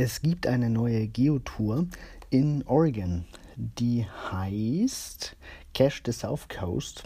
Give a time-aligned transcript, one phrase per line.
[0.00, 1.88] Es gibt eine neue Geotour
[2.30, 3.24] in Oregon,
[3.56, 5.36] die heißt
[5.74, 7.02] Cache the South Coast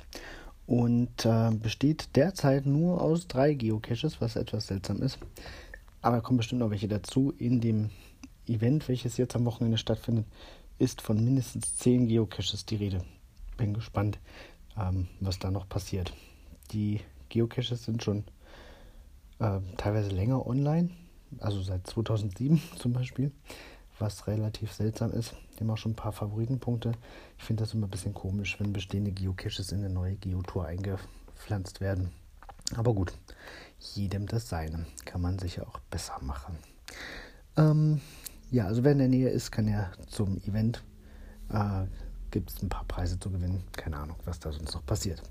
[0.66, 5.18] und äh, besteht derzeit nur aus drei Geocaches, was etwas seltsam ist.
[6.02, 7.32] Aber kommen bestimmt noch welche dazu.
[7.38, 7.88] In dem
[8.46, 10.26] Event, welches jetzt am Wochenende stattfindet,
[10.78, 13.06] ist von mindestens zehn Geocaches die Rede.
[13.56, 14.18] Bin gespannt,
[14.78, 16.12] ähm, was da noch passiert.
[16.72, 17.00] Die
[17.30, 18.24] Geocaches sind schon
[19.38, 20.90] äh, teilweise länger online
[21.40, 23.32] also seit 2007 zum Beispiel,
[23.98, 25.34] was relativ seltsam ist.
[25.54, 26.92] Die haben auch schon ein paar Favoritenpunkte.
[27.38, 31.80] Ich finde das immer ein bisschen komisch, wenn bestehende Geocaches in eine neue Geotour eingepflanzt
[31.80, 32.10] werden.
[32.76, 33.12] Aber gut,
[33.94, 34.86] jedem das seine.
[35.04, 36.56] Kann man sicher auch besser machen.
[37.56, 38.00] Ähm,
[38.50, 40.82] ja, also wer in der Nähe ist, kann ja zum Event.
[41.50, 41.86] Äh,
[42.30, 43.62] Gibt es ein paar Preise zu gewinnen.
[43.72, 45.22] Keine Ahnung, was da sonst noch passiert.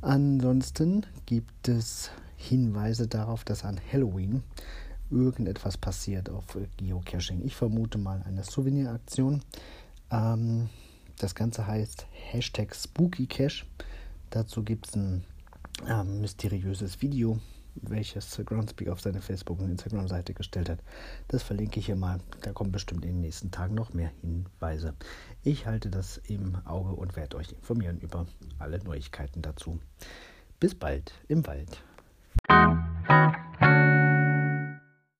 [0.00, 4.44] Ansonsten gibt es Hinweise darauf, dass an Halloween
[5.10, 6.44] irgendetwas passiert auf
[6.76, 7.44] Geocaching.
[7.44, 9.42] Ich vermute mal eine Souveniraktion.
[10.10, 10.68] Ähm,
[11.18, 13.64] das Ganze heißt Hashtag SpookyCache.
[14.30, 15.24] Dazu gibt es ein
[15.86, 17.38] ähm, mysteriöses Video,
[17.74, 20.80] welches Groundspeak auf seine Facebook- und Instagram-Seite gestellt hat.
[21.28, 22.20] Das verlinke ich hier mal.
[22.42, 24.94] Da kommen bestimmt in den nächsten Tagen noch mehr Hinweise.
[25.42, 28.26] Ich halte das im Auge und werde euch informieren über
[28.58, 29.80] alle Neuigkeiten dazu.
[30.60, 31.82] Bis bald im Wald.